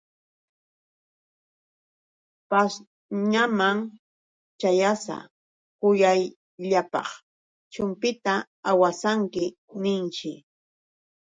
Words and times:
Pashñaman 2.49 3.77
ćhayasa: 4.59 5.15
Kuyayllapaq 5.79 7.09
chumpita 7.73 8.33
awasanki, 8.69 9.45
ninshi. 9.81 10.33